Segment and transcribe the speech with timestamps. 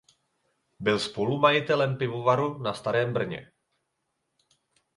[0.79, 3.51] Byl spolumajitelem pivovaru na Starém Brně.